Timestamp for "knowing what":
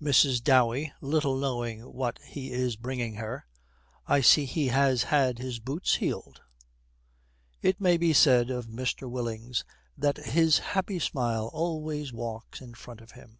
1.36-2.18